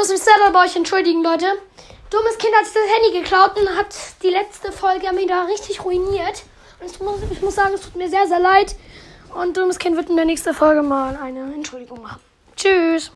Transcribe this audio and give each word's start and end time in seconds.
muss 0.00 0.08
mich 0.08 0.22
selber 0.22 0.50
bei 0.50 0.64
euch 0.64 0.76
entschuldigen, 0.76 1.22
Leute. 1.22 1.44
Dummes 2.08 2.38
Kind 2.38 2.54
hat 2.56 2.64
sich 2.64 2.72
das 2.72 2.90
Handy 2.90 3.20
geklaut 3.20 3.60
und 3.60 3.68
hat 3.76 3.94
die 4.22 4.30
letzte 4.30 4.72
Folge 4.72 5.12
mir 5.12 5.26
da 5.26 5.44
richtig 5.44 5.84
ruiniert. 5.84 6.42
Und 6.80 6.90
ich 6.90 7.00
muss, 7.00 7.20
ich 7.30 7.42
muss 7.42 7.54
sagen, 7.54 7.74
es 7.74 7.82
tut 7.82 7.96
mir 7.96 8.08
sehr, 8.08 8.26
sehr 8.26 8.40
leid. 8.40 8.74
Und 9.34 9.58
Dummes 9.58 9.78
Kind 9.78 9.96
wird 9.96 10.08
in 10.08 10.16
der 10.16 10.24
nächsten 10.24 10.54
Folge 10.54 10.82
mal 10.82 11.18
eine 11.22 11.52
Entschuldigung 11.52 12.00
machen. 12.00 12.20
Tschüss. 12.56 13.08